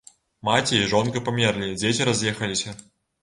[0.47, 2.75] Маці і жонка памерлі, дзеці раз'ехаліся.